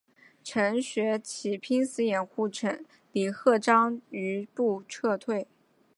[0.43, 2.49] 程学启拼死掩护
[3.11, 5.47] 李鹤章余部撤退。